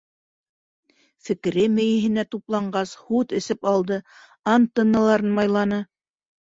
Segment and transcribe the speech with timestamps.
[1.27, 4.03] Фекере мейеһенә тупланғас, һут эсеп алды,
[4.59, 5.83] антенналарын майланы.